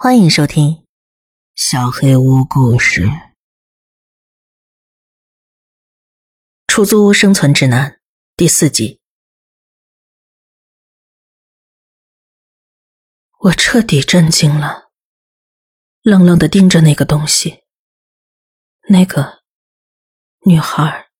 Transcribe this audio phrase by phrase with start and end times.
[0.00, 0.74] 欢迎收听
[1.56, 3.06] 《小黑屋故事》
[6.68, 7.90] 《出租屋生存指南》
[8.36, 9.00] 第四集。
[13.40, 14.92] 我彻底震惊了，
[16.02, 17.64] 愣愣的盯着那个东西，
[18.88, 19.42] 那个
[20.46, 21.10] 女孩。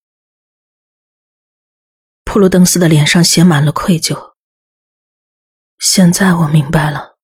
[2.23, 4.37] 普鲁登斯的脸上写满了愧疚。
[5.81, 7.18] 现在我明白了。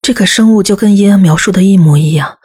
[0.00, 2.38] 这个生物就跟伊恩描述的一模一样，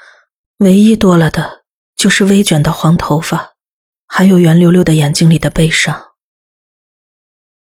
[0.58, 1.64] 唯一多了的
[1.95, 3.54] 就是微卷的黄头发，
[4.08, 6.12] 还有圆溜溜的眼睛里的悲伤。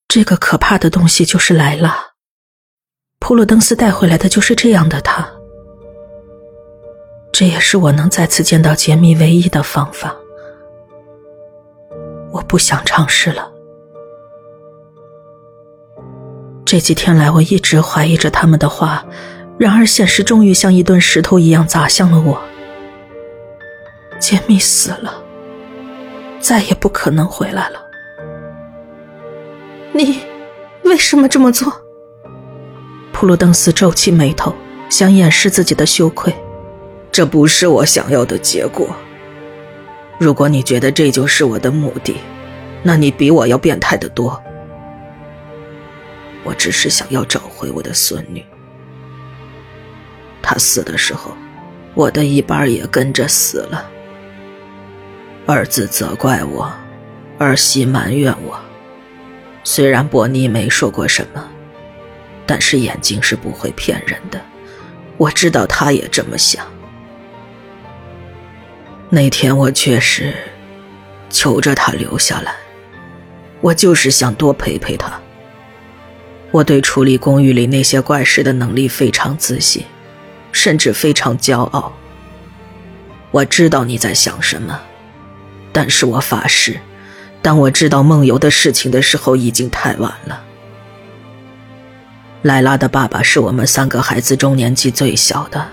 [0.07, 1.95] 这个可怕的东西就是莱拉，
[3.19, 5.29] 普鲁登斯带回来的就是这样的他。
[7.31, 10.15] 这也是我能再次见到杰米唯一的方法。
[12.31, 13.51] 我不想尝试了。
[16.65, 19.05] 这几天来，我一直怀疑着他们的话。
[19.57, 22.41] 然而，现实终于像一顿石头一样砸向了我。
[24.19, 25.23] 杰米死了，
[26.39, 27.81] 再也不可能回来了。
[29.93, 30.19] 你
[30.83, 31.71] 为什么这么做？
[33.13, 34.53] 普鲁登斯皱起眉头，
[34.89, 36.35] 想掩饰自己的羞愧。
[37.11, 38.93] 这不是我想要的结果。
[40.19, 42.17] 如果你觉得这就是我的目的，
[42.83, 44.41] 那你比我要变态的多。
[46.43, 48.45] 我只是想要找回我的孙女。
[50.47, 51.35] 他死的时候，
[51.95, 53.89] 我的一半也跟着死了。
[55.47, 56.71] 儿子责怪我，
[57.39, 58.59] 儿媳埋怨我。
[59.63, 61.43] 虽然伯尼没说过什么，
[62.45, 64.39] 但是眼睛是不会骗人的。
[65.17, 66.63] 我知道他也这么想。
[69.09, 70.31] 那天我确实
[71.31, 72.53] 求着他留下来，
[73.61, 75.19] 我就是想多陪陪他。
[76.51, 79.83] 我对处理公寓里那些怪事的能力非常自信。
[80.55, 81.91] 甚至非常骄傲。
[83.31, 84.79] 我知道你在想什么，
[85.73, 86.79] 但是我发誓，
[87.41, 90.41] 当我知道梦游的事情的时候，已经太晚了。
[92.43, 95.67] 莱拉的爸爸是我们三个孩子中年纪最小的，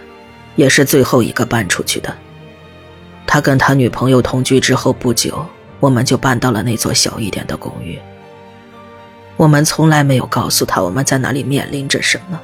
[0.57, 2.13] 也是最后一个搬出去的。
[3.25, 5.47] 他跟他女朋友同居之后不久，
[5.79, 8.01] 我们就搬到了那座小一点的公寓。
[9.37, 12.41] 我们从来没有告诉他我们在那里面临着什么。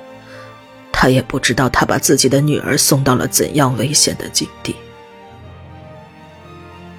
[1.01, 4.75] 他也不知道，他把自己的女儿送到了怎样危险的境地。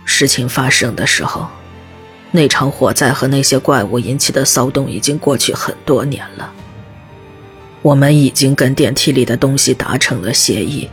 [0.05, 1.49] 事情发生的时候，
[2.31, 6.49] 那场火灾和那些怪物引起的骚动已经过去很多年了。
[7.81, 10.89] 我们已经跟电梯里的东西达成了协议，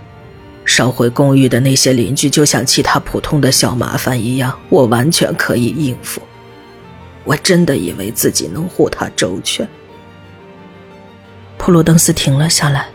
[0.64, 6.20] 烧毁公寓的那些邻居就像其他普通的小麻烦一样，我完全可以应付。
[7.22, 9.68] 我真的以为自己能护他周全。
[11.56, 12.88] 普鲁登斯停了下来。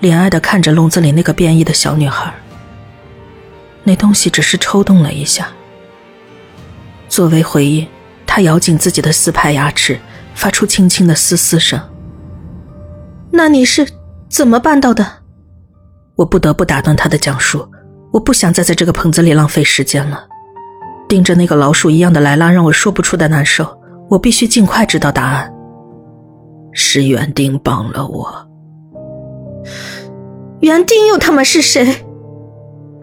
[0.00, 2.32] 怜爱的看着笼子里那个变异的小女孩，
[3.84, 5.48] 那东西只是抽动了一下。
[7.08, 7.86] 作为回应，
[8.26, 9.98] 他咬紧自己的四排牙齿，
[10.34, 11.80] 发出轻轻的嘶嘶声。
[13.30, 13.86] 那你是
[14.28, 15.06] 怎么办到的？
[16.14, 17.68] 我不得不打断他的讲述，
[18.12, 20.26] 我不想再在这个棚子里浪费时间了。
[21.08, 23.78] 盯着那个老鼠一样的莱拉，让我说不出的难受。
[24.10, 25.52] 我必须尽快知道答案。
[26.72, 28.47] 是园丁帮了我。
[30.60, 32.04] 园丁又他妈是谁？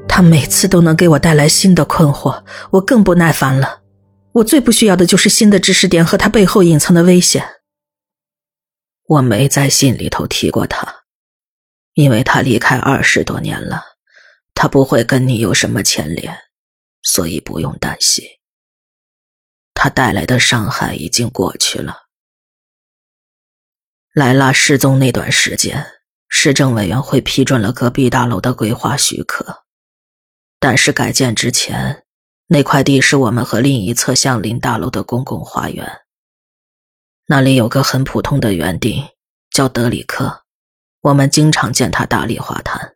[0.07, 3.81] 他每次都能给我带来新的困惑，我更不耐烦了。
[4.33, 7.45] 我最不需要的就是新的知识点和他背后隐藏的危险。
[9.07, 11.03] 我没在信里头提过他，
[11.93, 13.83] 因为他离开二十多年了，
[14.53, 16.37] 他不会跟你有什么牵连，
[17.01, 18.25] 所以不用担心。
[19.73, 22.07] 他带来的伤害已经过去了。
[24.13, 25.85] 莱拉失踪那段时间。
[26.37, 29.63] 市政委员会批准了隔壁大楼的规划许可，
[30.59, 32.05] 但是改建之前，
[32.47, 36.01] 那块地是我们和另一侧相邻大楼的公共花园。
[37.27, 39.01] 那里有个很普通的园丁，
[39.49, 40.43] 叫德里克，
[40.99, 42.95] 我们经常见他打理花坛。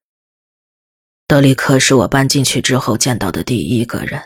[1.26, 4.22] 德里克是我搬进去之后见到的第一个人。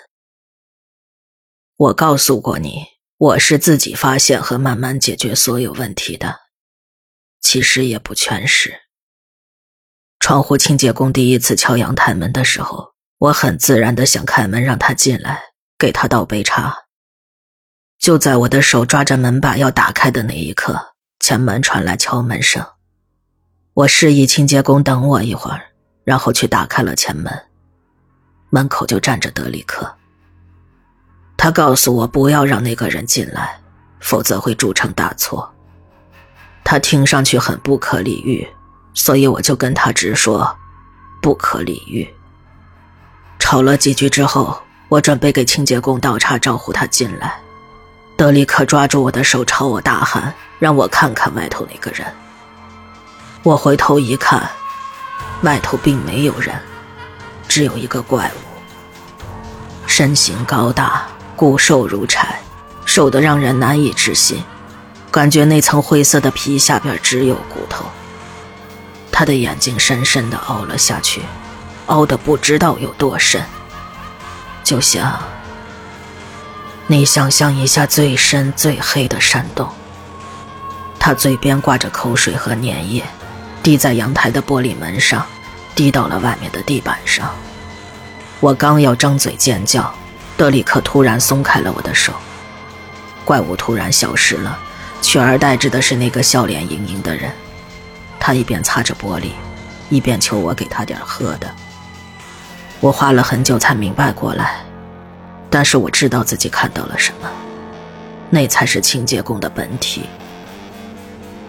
[1.78, 2.88] 我告诉过你，
[3.18, 6.40] 我是自己发现和慢慢解决所有问题的，
[7.40, 8.83] 其实也不全是。
[10.24, 15.38] 窗户清洁工第一次敲阳台门的时候，我很自然的想开门让他进来，
[15.78, 16.74] 给他倒杯茶。
[18.00, 22.66] 就在我的手抓着门把要打开的那一刻，前门传来敲门声。
[23.74, 25.60] 我示意清洁工等我一会儿，
[26.06, 27.30] 然后去打开了前门。
[28.50, 29.94] 门口就站着德里克。
[31.36, 33.60] 他告诉我不要让那个人进来，
[34.00, 35.54] 否则会铸成大错。
[36.64, 38.48] 他听上去很不可理喻。
[38.94, 40.56] 所以我就跟他直说，
[41.22, 42.08] 不可理喻。
[43.40, 47.40] 吵了几句之后，我准备给清洁工倒茶招呼他进来，
[48.16, 52.06] 德里克抓住我的手朝我大喊，让我看看外头那个人。
[53.42, 54.50] 我回头一看，
[55.42, 56.56] 外头并没有人，
[57.48, 61.06] 只有一个怪物，身形高大，
[61.36, 62.40] 骨瘦如柴，
[62.86, 64.42] 瘦得让人难以置信，
[65.12, 67.86] 感觉那层灰色的皮下边只有骨头。
[69.14, 71.22] 他的眼睛深深的凹了下去，
[71.86, 73.44] 凹的不知道有多深，
[74.64, 75.22] 就像
[76.88, 79.70] 你想象一下最深最黑的山洞。
[81.00, 83.04] 他嘴边挂着口水和粘液，
[83.62, 85.24] 滴在阳台的玻璃门上，
[85.76, 87.30] 滴到了外面的地板上。
[88.40, 89.94] 我刚要张嘴尖叫，
[90.36, 92.14] 德里克突然松开了我的手，
[93.24, 94.58] 怪物突然消失了，
[95.04, 97.32] 取而代之的是那个笑脸盈盈的人。
[98.26, 99.32] 他一边擦着玻璃，
[99.90, 101.54] 一边求我给他点喝的。
[102.80, 104.62] 我花了很久才明白过来，
[105.50, 107.30] 但是我知道自己看到了什么，
[108.30, 110.04] 那才是清洁工的本体。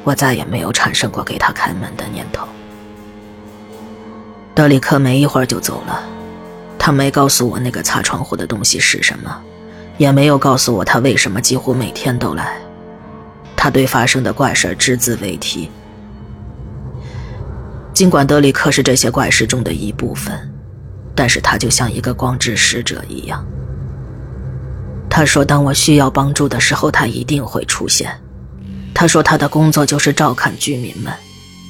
[0.03, 2.45] 我再也没有产生过给他开门的念头。
[4.53, 6.03] 德里克没一会儿就走了，
[6.77, 9.41] 他没告诉我那个擦窗户的东西是什么，
[9.97, 12.59] 也没有告诉我他为什么几乎每天都来。
[13.55, 15.71] 他对发生的怪事只字未提。
[17.95, 20.37] 尽管德里克是这些怪事中的一部分，
[21.15, 23.47] 但是他就像一个光之使者一样。
[25.09, 28.11] 他说：“当我需要帮助的时候，他一定会出现。”
[28.93, 31.13] 他说：“他的工作就是照看居民们，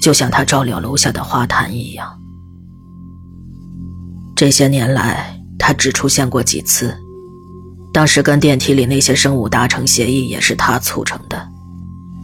[0.00, 2.18] 就像他照料楼下的花坛一样。”
[4.34, 6.96] 这些年来，他只出现过几次。
[7.92, 11.48] 当时跟电梯里那些生物达成协议，也是他促成的。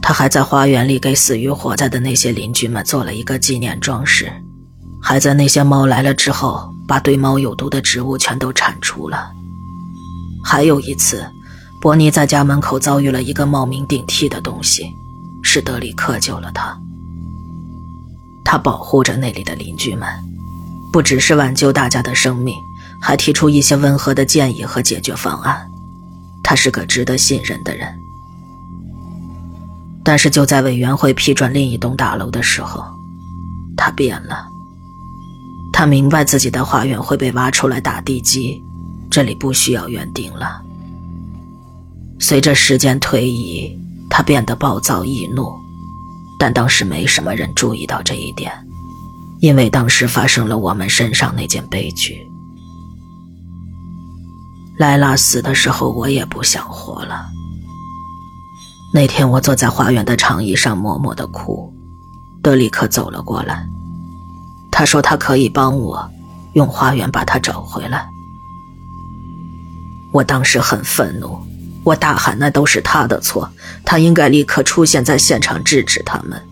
[0.03, 4.33] 他还在花园里给死于火灾的那些邻居们做了一个纪念装饰，
[5.01, 9.31] 还在那些猫来了之后，把对猫有毒的植物全都铲除了。
[10.43, 11.25] 还有一次，
[11.81, 14.91] 伯尼在家门口遭遇了一个冒名顶替的东西，
[15.43, 16.77] 是德里克救了他。
[18.43, 20.09] 他保护着那里的邻居们，
[20.91, 22.57] 不只是挽救大家的生命，
[23.01, 25.71] 还提出一些温和的建议和解决方案。
[26.43, 28.00] 他是个值得信任的人。
[30.03, 32.85] 但是就在委员会批准另一栋大楼的时候，
[33.77, 34.47] 他变了。
[35.73, 38.63] 他明白自己的花园会被挖出来打地基，
[39.11, 40.61] 这里不需要园丁了。
[42.19, 43.71] 随着时间推移，
[44.11, 45.53] 他变得暴躁易怒，
[46.39, 48.53] 但当时没什么人注意到这一点，
[49.41, 52.27] 因为当时发生了我们身上那件悲剧。
[54.79, 57.27] 莱拉死的时候，我也不想活了。
[58.93, 61.73] 那天我坐在花园的长椅上默默的哭，
[62.43, 63.65] 德里克走了过来，
[64.69, 66.11] 他说他可以帮我
[66.55, 68.09] 用花园把他找回来。
[70.13, 71.39] 我当时很愤怒，
[71.85, 73.49] 我大喊那都是他的错，
[73.85, 76.43] 他应该立刻出现在现场制止他们。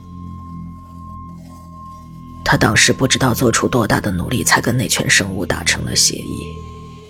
[2.45, 6.39] 他当时不知道做出多大的努力才跟那群生物达成了协议，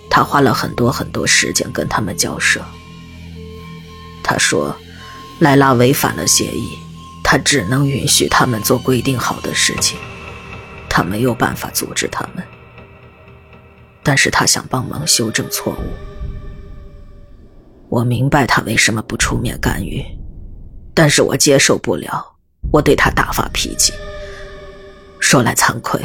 [0.09, 2.59] 他花了很多很多时间跟他们交涉。
[4.23, 4.75] 他说。
[5.39, 6.77] 莱拉违反了协议，
[7.23, 9.97] 他只能允许他们做规定好的事情，
[10.89, 12.43] 他没有办法阻止他们。
[14.03, 15.83] 但是他想帮忙修正错误。
[17.89, 20.03] 我明白他为什么不出面干预，
[20.93, 22.35] 但是我接受不了。
[22.71, 23.93] 我对他大发脾气。
[25.19, 26.01] 说来惭愧，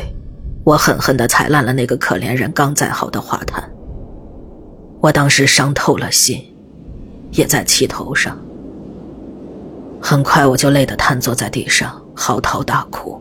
[0.64, 3.68] 我狠狠地踩烂了那个可怜人刚栽好的花坛。
[5.00, 6.42] 我当时伤透了心，
[7.32, 8.38] 也在气头上。
[10.06, 13.18] 很快我就累得瘫坐在地上，嚎啕大哭。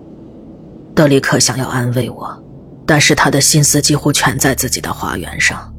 [0.93, 2.43] 德里克想要安慰我，
[2.85, 5.73] 但是他的心思几乎全在自己的花园上。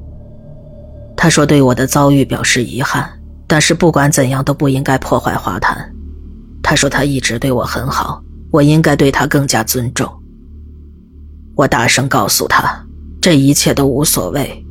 [1.14, 3.06] 他说对我的遭遇表示遗憾，
[3.46, 5.94] 但是不管怎样都不应该破坏花坛。
[6.62, 10.10] 他说他一直对我很好，我应该对他更加尊重。
[11.54, 12.82] 我大声告诉他，
[13.20, 14.64] 这一切都无所谓，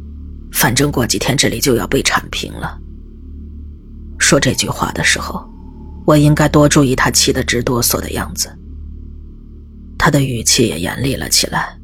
[0.52, 2.76] 反正过几天这里就要被铲平了。
[4.18, 5.48] 说这句话的时候。
[6.06, 8.52] 我应该多注意他气得直哆嗦的样子。
[9.98, 11.78] 他的语气也严厉了起来。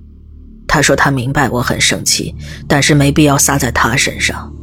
[0.67, 2.35] 他说他明白我很生气，
[2.67, 4.53] 但是没必要撒在他身上。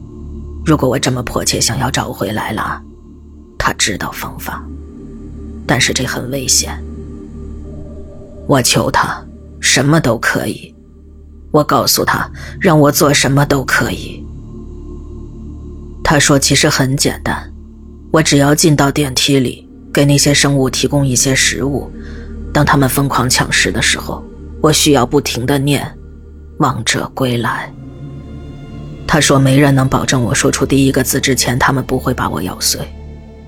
[0.64, 2.80] 如果我这么迫切想要找回来了，
[3.58, 4.64] 他知道方法，
[5.66, 6.80] 但是这很危险。
[8.46, 9.20] 我求他，
[9.60, 10.72] 什么都可以。
[11.50, 14.22] 我告诉他，让我做什么都可以。
[16.04, 17.52] 他说其实很简单。
[18.10, 21.90] 我只要进到电梯里，给那些生物提供一些食物，
[22.52, 24.24] 当他们疯狂抢食的时候，
[24.62, 25.86] 我需要不停的念
[26.58, 27.70] “王者归来”。
[29.06, 32.80] 他说：“没人能保证我说出第一个字之前，他们不会把我咬碎。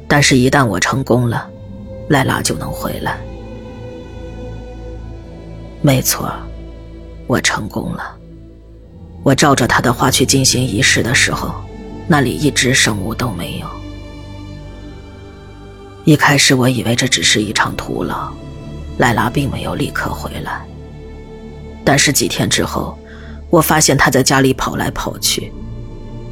[0.07, 1.49] 但是，一旦我成功了，
[2.09, 3.19] 莱拉就能回来。”
[5.83, 6.33] 没错，
[7.27, 8.17] 我成功了。
[9.23, 11.55] 我照着他的话去进行仪式的时候，
[12.07, 13.78] 那里一只生物都没有。
[16.09, 18.33] 一开始我以为这只是一场徒劳，
[18.97, 20.67] 莱拉并没有立刻回来。
[21.85, 22.99] 但是几天之后。
[23.51, 25.51] 我发现他在家里跑来跑去，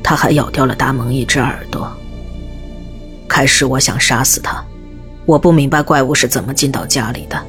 [0.03, 1.91] 他还咬掉了达蒙一只耳朵。
[3.27, 4.63] 开始我想杀死他，
[5.25, 7.43] 我不明白怪物是怎么进到家里的。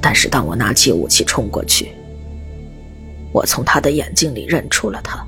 [0.00, 1.90] 但是当我拿起武器冲过去，
[3.32, 5.22] 我从他的眼睛里认出了他。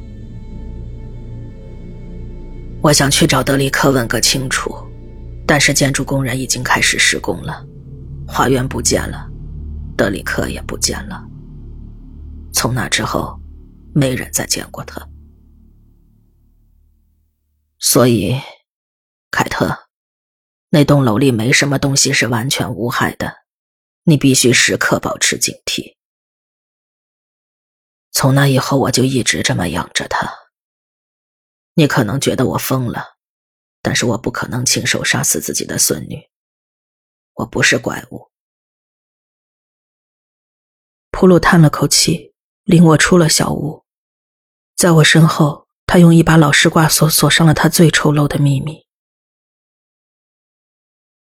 [2.82, 4.74] 我想去找德里克问个清楚，
[5.50, 7.66] 但是建筑工人已经开始施工了，
[8.24, 9.28] 花园不见了，
[9.96, 11.26] 德里克也不见了。
[12.52, 13.36] 从那之后，
[13.92, 15.04] 没人再见过他。
[17.80, 18.40] 所以，
[19.32, 19.76] 凯特，
[20.68, 23.38] 那栋楼里没什么东西是完全无害的，
[24.04, 25.96] 你必须时刻保持警惕。
[28.12, 30.32] 从那以后，我就一直这么养着他。
[31.74, 33.16] 你可能觉得我疯了，
[33.82, 36.28] 但是我不可能亲手杀死自己的孙女。
[37.34, 38.30] 我不是怪物。
[41.10, 42.30] 普鲁叹了口气。
[42.64, 43.84] 领我出了小屋，
[44.76, 48.86] 在我身后，他用一把老式挂锁锁上了他最丑陋的秘密。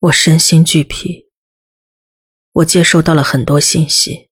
[0.00, 1.30] 我身心俱疲，
[2.50, 4.28] 我接收到了很多信息，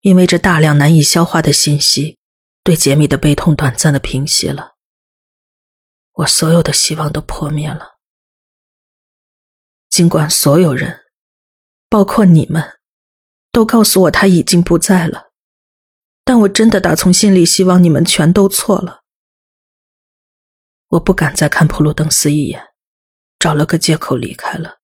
[0.00, 2.18] 因为这大量难以消化的信息，
[2.62, 4.73] 对杰米的悲痛短暂的平息了。
[6.14, 7.98] 我所有的希望都破灭了，
[9.88, 11.04] 尽管所有人，
[11.88, 12.78] 包括你们，
[13.50, 15.32] 都告诉我他已经不在了。
[16.24, 19.02] 但我真的打从心里希望你们全都错了。
[20.88, 22.74] 我不敢再看普鲁登斯一眼，
[23.38, 24.78] 找了个借口离开了。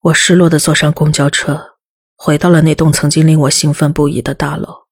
[0.00, 1.78] 我失落的坐上公交车，
[2.16, 4.88] 回到了那栋曾经令我兴奋不已的大楼。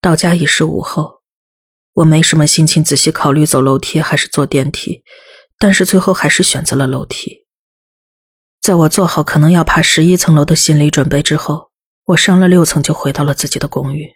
[0.00, 1.17] 到家已是午后，
[1.98, 5.02] 我没什么心情仔细考虑走楼梯还是坐电梯，
[5.58, 7.46] 但是最后还是选择了楼梯。
[8.60, 11.68] 在我做好可能要爬十一层楼的心理准备之后。
[12.08, 14.08] 我上了六层，就回到了自己的公寓。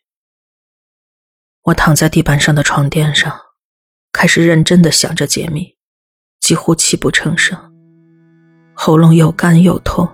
[1.65, 3.39] 我躺在地板上的床垫上，
[4.11, 5.77] 开始认真的想着解密，
[6.41, 7.55] 几乎泣不成声，
[8.73, 10.09] 喉咙又干又痛，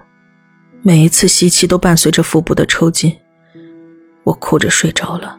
[0.82, 3.16] 每一次吸气都伴随着腹部的抽筋。
[4.24, 5.38] 我哭着睡着了，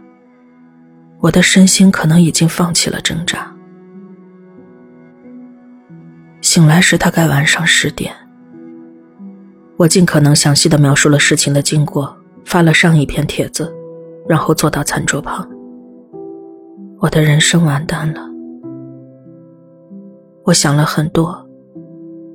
[1.22, 3.54] 我的身心可能已经放弃了挣扎。
[6.42, 8.14] 醒来时大概晚上十点，
[9.78, 12.16] 我尽可能详细的描述了事情的经过。
[12.46, 13.72] 发了上一篇帖子，
[14.28, 15.48] 然后坐到餐桌旁。
[17.00, 18.28] 我的人生完蛋了。
[20.46, 21.48] 我想了很多，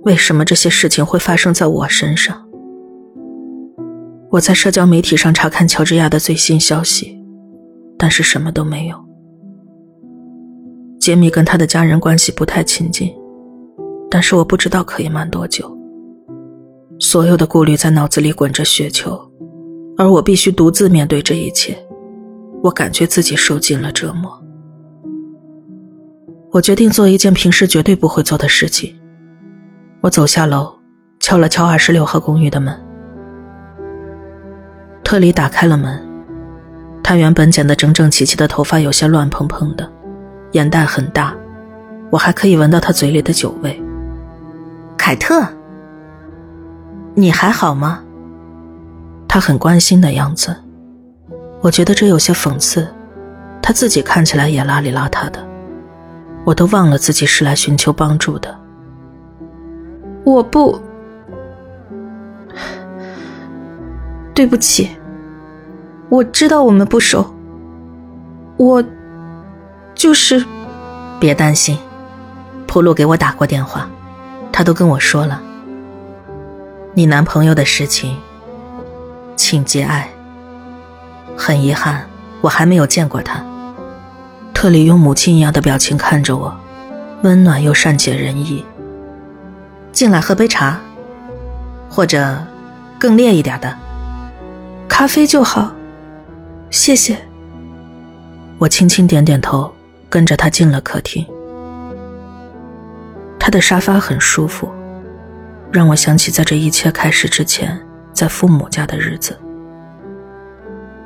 [0.03, 2.49] 为什么这些事情会发生在我身上？
[4.31, 7.14] 我在社交媒体上查看乔治亚的最新消息，
[7.99, 8.97] 但是什么都没有。
[11.01, 13.15] 杰米跟他的家人关系不太亲近，
[14.11, 15.71] 但是我不知道可以瞒多久。
[16.99, 19.21] 所有的顾虑在脑子里滚着雪球。
[19.97, 21.77] 而我必须独自面对这一切，
[22.65, 24.43] 我感觉自己受尽了折磨。
[26.51, 28.93] 我决定做一件平时绝对不会做的事情。
[30.01, 30.75] 我走下楼，
[31.21, 32.77] 敲了敲二十六号公寓的门。
[35.05, 36.04] 特里打开了门，
[37.05, 39.87] 他原本剪得整整齐齐的头发有些乱蓬蓬的，
[40.53, 41.35] 眼袋很大，
[42.09, 43.79] 我还可以闻到他嘴里的酒味。
[44.97, 45.47] 凯特，
[47.15, 48.03] 你还好吗？
[49.29, 50.57] 他很关心的样子，
[51.61, 52.89] 我觉得这有些讽刺。
[53.61, 55.39] 他自己看起来也邋里邋遢的，
[56.45, 58.55] 我都忘了自己是来寻求帮助的。
[60.25, 60.81] 我不，
[64.35, 64.91] 对不起，
[66.15, 67.35] 我知道我们不熟。
[68.57, 68.85] 我
[69.97, 70.45] 就是，
[71.19, 71.77] 别担心，
[72.69, 73.89] 普鲁给我打过电话，
[74.53, 75.43] 他都跟我说了，
[76.93, 78.17] 你男朋友的事情。
[79.35, 80.09] 请节哀。
[81.37, 82.07] 很遗憾，
[82.41, 83.45] 我还没有见过他。
[84.53, 86.57] 特里用母亲一样的表情看着我，
[87.23, 88.65] 温暖又善解人意。
[89.91, 90.79] 进来喝杯茶，
[91.91, 92.39] 或者
[93.01, 93.77] 更烈一点的
[94.89, 95.73] 咖啡就好，
[96.71, 97.17] 谢谢。
[98.59, 99.73] 我轻轻点点头，
[100.09, 101.25] 跟着他进了客厅。
[103.39, 104.71] 他的沙发很舒服，
[105.71, 107.79] 让我想起在这一切开始之前，
[108.13, 109.39] 在父母家的日子。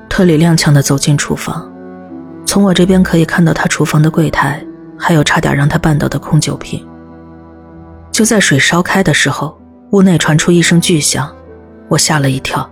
[0.09, 1.71] 特里踉跄的走进厨房，
[2.47, 4.65] 从我这边可以看到他厨房的柜台，
[4.99, 6.87] 还有差点让他绊倒的空酒瓶。
[8.11, 9.61] 就在水烧开的时候，
[9.91, 11.35] 屋内传出一声巨响，
[11.88, 12.69] 我吓了一跳。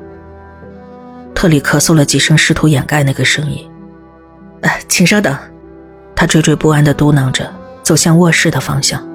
[1.36, 3.70] 特里咳嗽了几声，试图掩盖那个声音。
[4.62, 5.36] 哎，请稍等。
[6.16, 7.52] 他惴惴不安地嘟囔着，
[7.82, 9.06] 走向卧室的方向。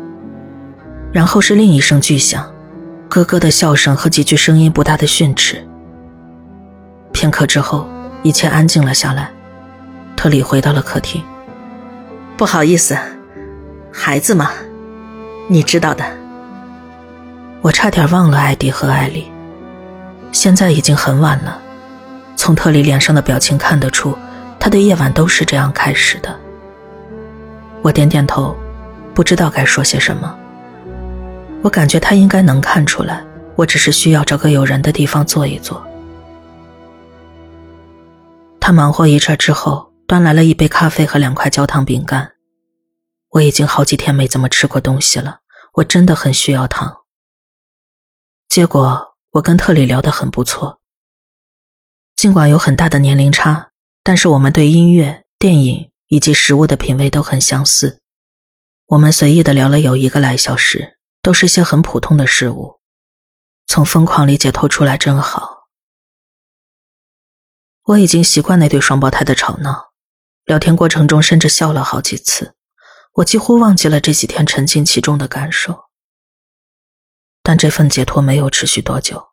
[1.11, 2.53] 然后是另一声巨响，
[3.09, 5.67] 咯咯的笑声和几句声音不大的训斥。
[7.11, 7.89] 片刻之后，
[8.21, 9.31] 一切安静了下来。
[10.15, 11.23] 特里回到了客厅。
[12.37, 12.95] 不好意思，
[13.91, 14.51] 孩子嘛，
[15.49, 16.05] 你知道的。
[17.61, 19.31] 我差点忘了艾迪和艾莉。
[20.31, 21.59] 现在已经很晚了，
[22.41, 24.17] 从特里脸上的表情看得出。
[24.59, 26.39] 他的夜晚都是这样开始的。
[27.83, 28.57] 我点点头，
[29.13, 30.35] 不知道该说些什么。
[31.61, 33.23] 我感觉他应该能看出来，
[33.55, 35.85] 我只是需要找个有人的地方坐一坐。
[38.59, 42.31] 他忙活一阵之后，端来了一杯咖啡和两块焦糖饼干。
[43.29, 45.41] 我已经好几天没怎么吃过东西了，
[45.75, 47.01] 我真的很需要糖。
[48.49, 50.80] 结果我跟特里聊得很不错，
[52.21, 53.71] 尽管有很大的年龄差。
[54.03, 57.99] 但是我们对音乐、电影以及食物的品味都很相似。
[58.85, 62.79] 我们随意的聊了有一个来小时，都是些很普通的事物。
[63.65, 65.63] 从疯狂里解脱出来真好。
[67.85, 69.93] 我已经习惯那对双胞胎的吵闹，
[70.45, 72.53] 聊天过程中甚至笑了好几次。
[73.13, 75.85] 我几乎忘记了这几天沉浸其中的感受。
[77.41, 79.30] 但这份解脱没有持续多久，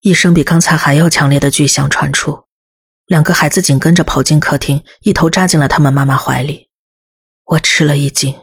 [0.00, 2.44] 一声比刚才还要强烈的巨响传出。
[3.06, 6.68] 两个孩子紧跟着跑进客厅，一头扎进了他们妈妈怀里。
[7.44, 8.34] 我吃了一惊。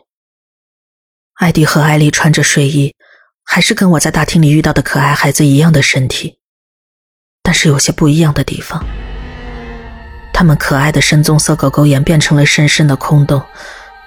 [1.36, 2.96] 艾迪和艾丽穿着睡衣，
[3.44, 6.40] 还是跟我在大厅里遇到的可爱孩子一样的身体，
[7.44, 8.84] 但是有些不一样的地方。
[10.34, 13.42] 他们可爱的深棕色狗狗眼变成了深深的空洞，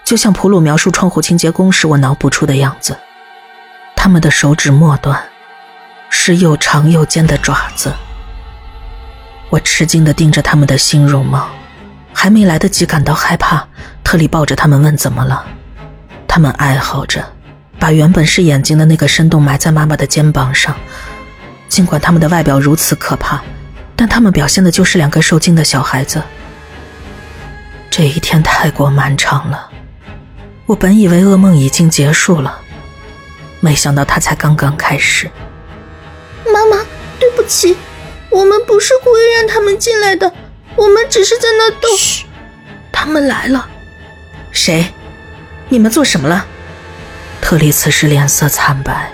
[0.05, 2.99] 就像普鲁描述窗户清洁工时我脑补出的样子。
[3.95, 5.31] 他们的手指末端
[6.21, 7.93] 是又长又尖的爪子。
[9.51, 11.49] 我吃惊的盯着他们的新容貌，
[12.13, 13.65] 还没来得及感到害怕，
[14.03, 15.47] 特里抱着他们问怎么了。
[16.27, 17.25] 他们哀嚎着，
[17.79, 20.77] 把原本是眼睛的那个深洞埋在妈妈的肩膀上。
[21.69, 23.41] 尽管他们的外表如此可怕，
[23.95, 26.21] 但他们表现的就是两个受惊的小孩子。
[27.89, 29.71] 这一天太过漫长了，
[30.67, 32.59] 我本以为噩梦已经结束了，
[33.61, 35.31] 没想到它才刚刚开始。
[36.53, 36.85] 妈妈，
[37.19, 37.77] 对不起。
[38.31, 40.33] 我们不是故意让他们进来的，
[40.77, 41.89] 我们只是在那逗。
[41.97, 42.27] 嘘，
[42.93, 43.69] 他们来了。
[44.53, 44.87] 谁？
[45.69, 46.47] 你们做什么了？
[47.41, 49.11] 特里此时脸色惨白。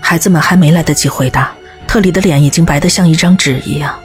[0.00, 1.52] 孩子们还没来得及回答，
[1.86, 3.98] 特里的脸已经白得像一张纸一样。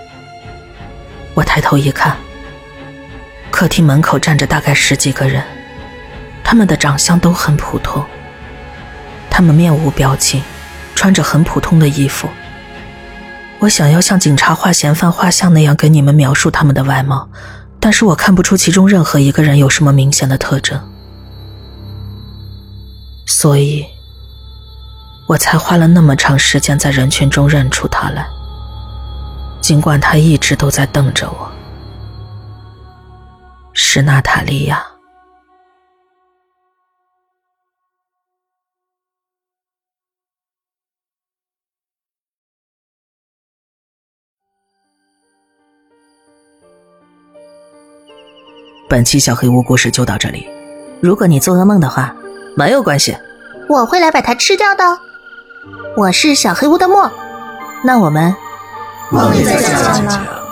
[1.33, 2.15] 我抬头一看，
[3.51, 5.43] 客厅门口站着大概十几个人，
[6.43, 8.05] 他们的长相都很普通，
[9.29, 10.41] 他们面无表情，
[10.95, 12.27] 穿着很普通的衣服。
[13.59, 17.29] 我想要像警察画嫌犯画像那样给你们描述他们的外貌，
[17.79, 20.79] 但是我看不出其中任何一个人有什么明显的特征，
[23.25, 23.85] 所以，
[25.27, 28.27] 我才花了那么长时间在人群中认出他来。
[29.61, 31.51] 尽管他一直都在瞪着我，
[33.73, 34.85] 是娜塔莉亚。
[48.87, 50.47] 本期小黑屋故事就到这里。
[51.01, 52.15] 如果你做噩梦的话，
[52.55, 53.17] 没有关系，
[53.67, 54.83] 我会来把它吃掉的。
[55.97, 57.11] 我是小黑屋的墨，
[57.83, 58.35] 那我们
[59.09, 60.44] 梦里再见了。